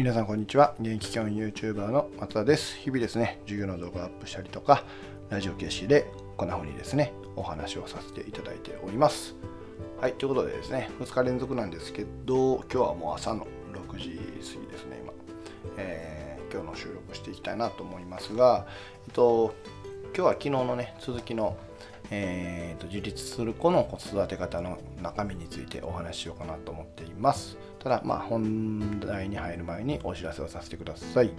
[0.00, 0.74] 皆さんこんにちは。
[0.80, 2.74] 現役教員 YouTuber の松田です。
[2.78, 4.82] 日々ですね、授業の動画をアップしたりとか、
[5.28, 9.34] ラジオ形式でこんな風にですね、お話をさせていただいております。
[10.00, 15.12] はい、ということでですね、2日連続なんですけど、今日はもう朝の6時過ぎですね、今。
[15.76, 18.66] えー、今日の収録していきたいなと思いますが、
[19.06, 19.54] えっと、
[20.14, 21.58] 今日は昨日のね、続きの
[22.10, 27.56] えーと、自立する子の子育て方の中身についてお話ししようかなと思っています。
[27.80, 31.32] ただ、まあ、本題に入る前にお知らせをさせてください。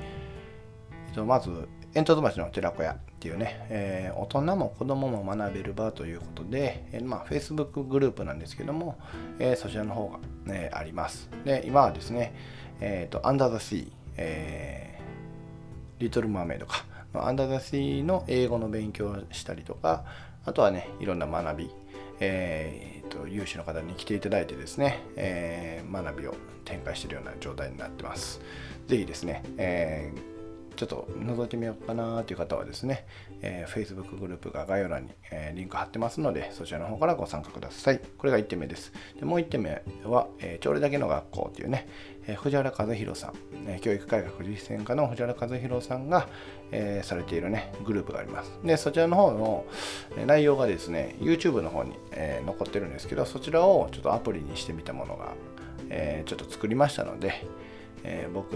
[1.26, 8.98] まず、煙突町の寺子屋っていうね、えー、大人も子供も学べる場ということで、えー、まあ、Facebook グループなんですけども、
[9.40, 11.30] えー、そちらの方が、ね、あります。
[11.44, 12.34] で、今はですね、
[12.80, 20.06] えっ、ー、と、Under the Sea、えー、リトル・マーメイドか、アンダーザシーの英語の勉強をしたりとか、
[20.46, 21.72] あとはね、いろんな学び、
[22.22, 28.40] えーと、有志の方に来ていただいてですね、えー、学びを展開しているような状態になってます。
[28.88, 30.41] ぜひですね、えー
[30.82, 33.06] ちょっと覗いてみようかなという方はですね、
[33.44, 38.02] えー、Facebook グループが概要欄に、えー、リンク貼ってますので、そちらの方からご参加ください。
[38.18, 38.92] これが1点目です。
[39.20, 41.88] でもう1点目は、えー、朝礼だけの学校というね、
[42.26, 43.34] えー、藤原和弘さん、
[43.68, 46.28] えー、教育改革実践家の藤原和弘さんが、
[46.72, 48.52] えー、されているね、グループがあります。
[48.64, 49.66] で、そちらの方の
[50.26, 55.36] 内容がですね、YouTube の方に、えー、残ってるんですけど、そちらをちょっとアプリにしてみたものが、
[55.90, 57.46] えー、ちょっと作りましたので、
[58.04, 58.54] えー、僕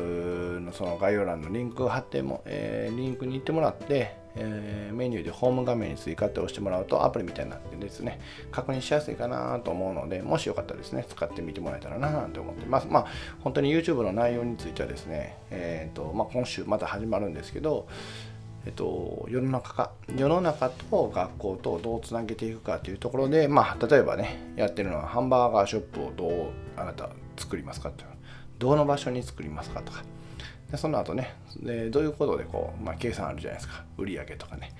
[0.62, 8.20] のその概要欄のリンクを貼っても、えー、リンクに行ってもらって、えー、メニューでホーム画面に追加って押してもらうとアプリみたいになってですね、
[8.52, 12.88] 確認しやすいかなと思うので、もしよかったらですね、使ってみてもらえたらなと思ってます。
[12.90, 13.06] まあ、
[13.42, 17.88] 本当に YouTube の内容についてはですね、えーとまあ、今週また始まるんですけど、
[18.66, 28.15] えっと、世の中か世の中と学校とどうつなげていくかというところで、まあ、例えばねやってるのはハンバーガーショップをどうあなた作りますかっていう
[28.60, 30.04] どの場所に作りますかとか。
[30.72, 33.86] でその後ねでどういうことでこう、まあ、計算あるじゃないですか。
[33.98, 34.72] 売上とかね、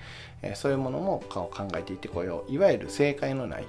[0.42, 2.52] えー、そういうものも考えていってこよう。
[2.52, 3.64] いわゆる正解のない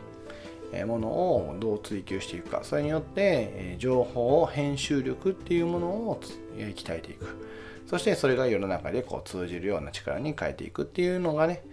[0.86, 2.62] ものをどう追求していくか。
[2.64, 6.20] それによって情報編集力っていうものを
[6.58, 7.48] 鍛えていく。
[7.88, 11.64] そしてそれが世の中でこう通じるような力に変えていくっていうのがね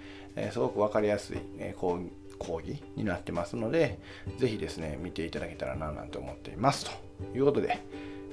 [0.52, 1.38] すごく分かりやすい
[1.74, 2.00] 講
[2.60, 3.98] 義になってますので
[4.38, 6.84] 是非ですね見ていただけたらななんて思っています。
[6.84, 7.80] ということで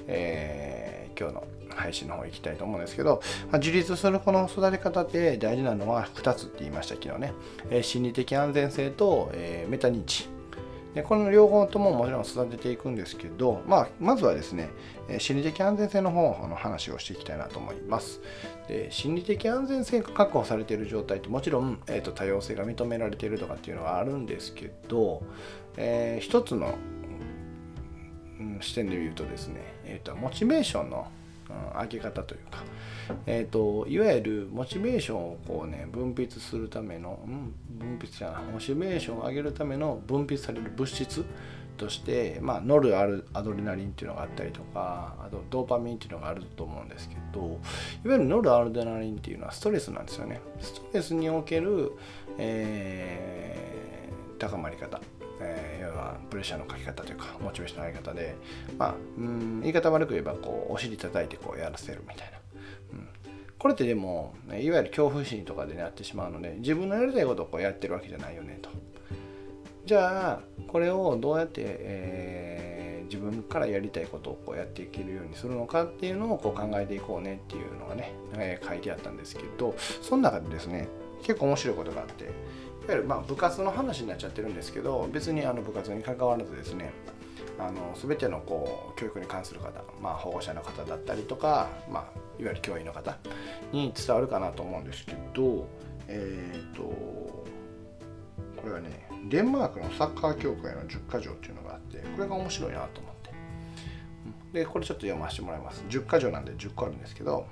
[0.08, 7.34] えー、今日の配信の方行きたいと思うんですけど、まあ、自立するこの育て方って大事なのは2つって言いましたけどね、
[7.70, 10.30] えー、心理的安全性と、えー、メタ認知
[10.94, 14.70] でこの両方とももちろん育てていくんですけど、まあ、まずはですね、
[15.08, 18.20] え心理的安全性の方の話をしていきたいなと思います。
[18.68, 25.24] で心理的安全性が確保されている状態ってもちろん、えーと、多様性が認められているとかっていうのはあるんですけど、
[25.78, 26.76] えー、一つの
[28.62, 31.08] 視点で言うとですね、えーと、モチベーションの、
[31.50, 32.64] うん、上げ方というか、
[33.26, 41.26] えーと、いわゆるモチベーションをこうね分泌するための、うん、分泌じゃないモチベーションを上げるための分泌される物質
[41.78, 47.42] として、まあ、ノルアルアドレナリンっていうのがあったりとかあとドーパミンっていうのがあると思うんですけど
[48.06, 50.42] いわゆるノルアドレナリンっていうのはストレスなんですよね。
[50.60, 51.94] ストレスにおける、
[52.38, 55.02] えー、高まり方
[55.42, 55.81] えー、
[56.30, 58.36] プレッシャーのかけ方というかモチベーションの上げ方で
[58.78, 62.38] まあうん言い方悪く言えばこうお尻叩いてこうやらせるみたいな、
[62.94, 63.08] うん、
[63.58, 68.70] これってでもいわゆる恐怖心とかでなってしまうので自分のやりたいことをこうやってるわけじゃないよねと。
[69.86, 80.88] じゃあこれをどうやって、えー、自分からやりたいことをこうやっていけるようにするのかっていうのをこう考えていこうねっていうのがね、えー、書いてあったんですけどその中でですね
[81.24, 82.30] 結構面白いことがあって
[82.82, 86.92] いわゆるまあ部活の話になっちゃってるんですけど別にあの部活に関わらずですね
[87.60, 92.04] あの全てのこう教育に関する方、まあ、保護者の方だったりとか、まあ、
[92.40, 93.18] いわゆる教員の方
[93.72, 95.68] に伝わるかなと思うんですけど
[96.08, 97.46] えっ、ー、とこ
[98.66, 103.32] れはねデンマークのサッカー協会の10か条っていうのがあってこれが面白いなと思って。
[104.54, 105.84] でこれちょっと読ませてもらいます。
[105.88, 107.46] 10か条なんで10個あるんですけど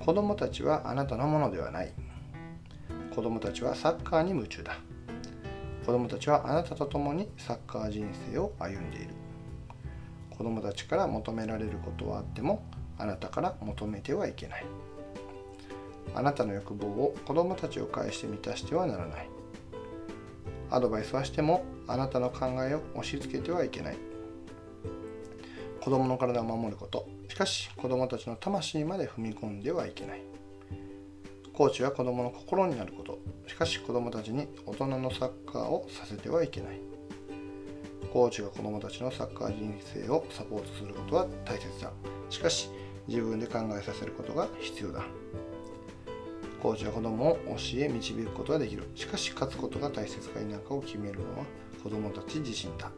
[0.00, 1.92] 子供たちはあなたのものではない。
[3.16, 4.76] 子供たちはサッカーに夢中だ。
[5.86, 9.14] 子供たちはあなたと共にサッカー人生を歩んでいる。
[10.36, 12.62] 子供たちから求められることはあっても
[12.98, 14.66] あなたから求めてはいけない。
[16.14, 19.30] あなたの欲望を子供たちを介して満たしてはならない。
[20.68, 23.96] アドバイスはしてもあなたの考えを押し付けてはいけない。
[25.80, 27.08] 子供の体を守ること。
[27.28, 30.35] しかし子供たちの魂まで踏み込んではいけない。
[31.56, 33.18] コーチは子供の心になること。
[33.46, 36.78] しかし子供たちに大人のサッカーをさせてはいけない。
[38.12, 41.90] コーチが子供たちのサッカー人生をサポートすることは大切だ。
[42.28, 42.68] しかし
[43.08, 45.02] 自分で考えさせることが必要だ。
[46.62, 48.84] コーチは子供を教え導くことができる。
[48.94, 51.44] しかし勝つことが大切か否かを決めるのは
[51.82, 52.90] 子供たち自身だ。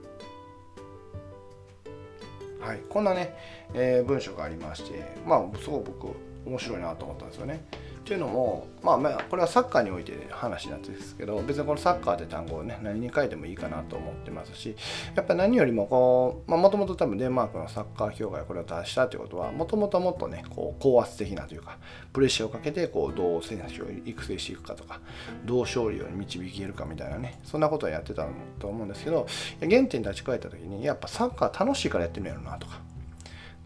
[2.60, 3.36] はい、こんなね、
[3.72, 6.16] えー、文章がありまして、まあ、すごく僕、
[6.48, 7.64] 面白いなと思ったんですよね。
[7.98, 14.74] っていうのも、まあ、まあこれはサッカーにおいて話なんですけど別にこのサッカーって単語をね何に書いてもいいかなと思ってますし
[15.14, 21.76] やっぱ何よりもこうもともと多分デンマークのサッカー協会これを出したということはもともともっとねこう高圧的なというか
[22.14, 25.00] プレッシャーをかけてこうどう選手を育成していくかとか
[25.44, 28.26] どう勝利を導けるかみたいなねそんなことをやってた
[28.58, 29.26] と思うんですけど
[29.60, 32.87] 原点に立ち返った時にやっぱサッカー楽しいからやってるんやろなとか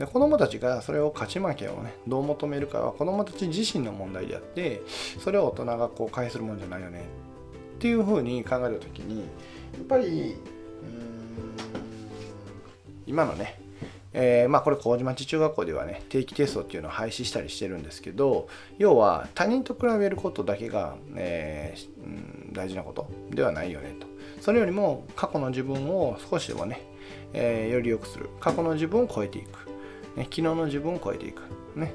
[0.02, 4.82] で子どもたちがそれを勝ち負けをねどう求めるかは子どもたち自身の問題であって
[5.20, 7.04] それを大人がこう返するもんじゃないよね
[7.76, 9.24] っていうふうに考えた時にや
[9.80, 10.34] っぱり
[13.06, 13.60] 今のね
[14.14, 18.46] えー、まあこれ麹町中学校ではね定期テストっていうのを廃止したりしてるんですけど
[18.76, 24.06] 要は他人と比べることだけが、えー、大事なことではないよねと。
[24.42, 26.82] それよりも過去の自分を少しでもね、
[27.32, 28.28] えー、より良くする。
[28.38, 29.71] 過去の自分を超えていく。
[30.16, 31.42] ね、昨日の自分を超えていく。
[31.76, 31.92] ね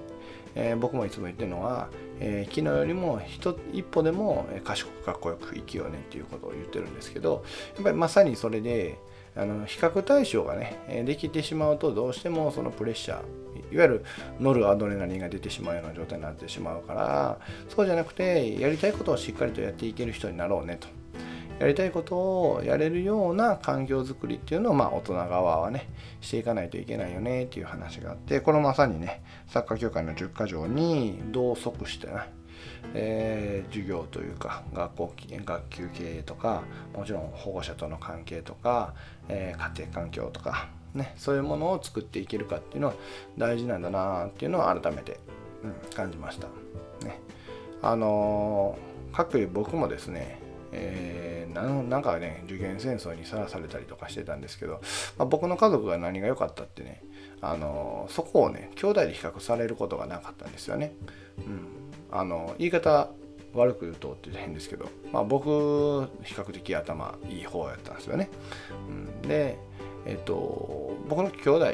[0.56, 7.44] えー、僕もいつも言ってるのは、えー、昨日よりも一一歩でも賢くかっこよく生きようねっていうことを言ってるんですけど
[7.76, 8.98] やっぱりまさにそれで
[9.36, 14.06] あの比較対象がねできてしまうとどうしてもそのプレッシャーいわゆる
[14.40, 17.38] 乗るアドレナリンが出てしまうような状態になってしまうから
[17.70, 20.88] そうじゃなくてやりたいことをしっかりとやっていける人になろうねと
[21.60, 25.90] やりたいことをやれるような環境づくりっていうのを、まあ、大人側はね
[26.22, 32.14] していかないといけないよねっていう話があってこのまさにねサッカー協会の10か条に同則してね
[32.94, 35.14] えー、授業というか学校
[35.46, 36.64] 学級経営とか
[36.96, 38.94] もちろん保護者との関係とか、
[39.30, 42.94] えー、家庭環境とか、ね、そういうものを作っていけるかっていうのは
[43.38, 45.20] 大事なんだなっていうのを改めて、
[45.64, 46.48] うん、感じました。
[47.06, 47.20] ね、
[47.82, 50.40] あのー、各僕もですね
[50.72, 54.82] えー、なんかね受験戦争にさらされたりとかしてたんですけど、
[55.18, 57.04] まあ、僕の家族が何が良かったってね
[57.42, 60.94] あのそこをね兄弟で比較されることがなかったんですよね。
[61.38, 61.68] うん、
[62.12, 63.10] あの言い方
[63.54, 65.50] 悪く言うとって変ですけど、まあ、僕
[66.24, 68.30] 比較的頭いい方やったんですよね。
[68.88, 69.58] うん、で、
[70.06, 71.74] えっと、僕の兄弟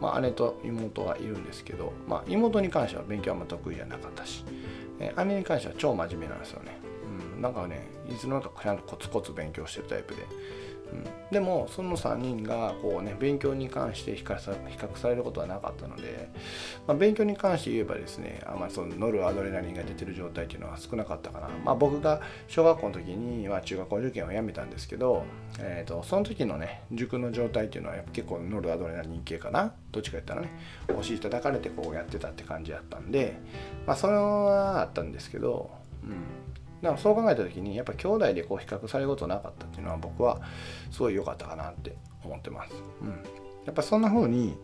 [0.00, 4.44] まあ、姉と妹はいるんですけど、まあ、妹に関しては勉強はあんま得意じゃなかったし、
[4.98, 6.78] え姉に関しては超真面目なんですよね。
[7.40, 10.22] なんかねいつの間にかちゃんとコツコツ勉強してるタイプで、
[10.92, 16.28] うん、でもその3人がこうね勉強に関して比較さ比較されることはなかったので、
[16.86, 25.24] まあ、勉強に関して言えばですねあまりその乗るアドレナリンが出てる状態っていうのは少なかったかな、まあ、僕が小学校の時に、まあ、中学校受験をやめたんですけど、
[25.58, 29.74] えーと、その時のね塾の状態っていうのは結構乗るアドレナリン系かな。
[29.92, 30.50] どっちか言ったらね
[30.98, 33.38] お尻叩かれてこうやってたって感じやったんで
[33.86, 35.70] まあそれはあったんですけど
[36.02, 36.44] うん。
[36.82, 40.40] だからそう考えた時にやっぱ兄弟でこう比較されることなかったっていうのは僕は
[40.90, 42.74] すごい良かったかなって思ってます。
[43.02, 43.08] うん、
[43.64, 44.56] やっぱそんな風に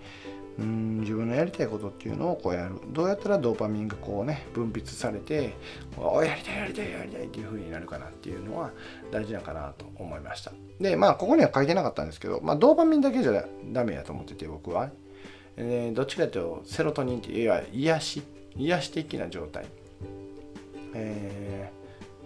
[0.59, 2.75] うん自分のやりたいことっていうのをこうやる。
[2.89, 5.55] どうやったらドーパミンがこうね分泌されて
[5.97, 8.71] おやりたいやりたいやりたいっていう風になるかなっていうのは
[9.11, 10.53] 大事なのかなと思いました。
[10.79, 14.91] でまあここには書いてなかったんですけど、まあ、ドーパミンだけじゃダメやと思ってて僕は、
[15.57, 18.23] えー、どっちかというとセロトニンっていわゆる癒し
[18.57, 19.65] 癒し的な状態。
[20.95, 21.80] えー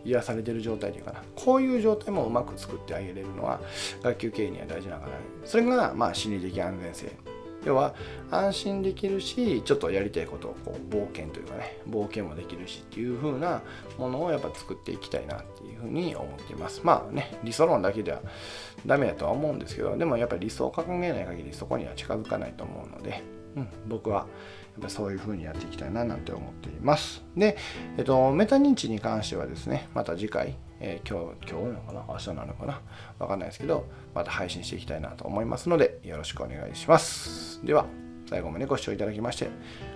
[0.05, 1.23] 癒されてる状態というかな。
[1.35, 3.61] こういう状態もうまく作ってあげれるのは
[4.03, 5.13] 学級経営には大事ながら
[5.45, 7.35] それがまあ心理的安全性。
[7.65, 7.95] 要は
[8.31, 13.63] 安心できるしちょっとやりたいことをこう冒険というかね冒険もできるしっていう風な
[13.99, 16.81] ものをやっぱ作っていきたいなっていうふうに思っています。
[16.85, 18.21] まあね理想論だけでは
[18.87, 23.23] ダメだとは思うんですけどでもやっぱり理想を掲げない限りそこには近づかないと思うので、
[23.57, 24.27] うん、僕は
[24.83, 27.25] ぱそういう風にやっていきたいななんて思っています。
[27.37, 27.57] で、
[27.97, 32.05] えっと、メタ認知に関してはですね、また次回、えー、今日、今日なのかな？
[32.09, 32.81] 明日なのかな？
[33.19, 37.65] わかんないですけど、また配信していきたいなと思いますので、よろしくお願いします。
[37.65, 37.87] では、
[38.29, 39.49] 最後までご視聴いただきまして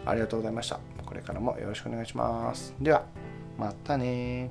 [0.04, 0.78] ありがとうございました。
[1.04, 2.74] これからもよろしくお願いします。
[2.78, 3.06] では、
[3.58, 4.50] またね